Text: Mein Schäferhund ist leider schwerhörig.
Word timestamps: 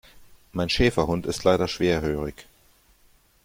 Mein 0.51 0.67
Schäferhund 0.71 1.27
ist 1.27 1.43
leider 1.43 1.67
schwerhörig. 1.67 2.47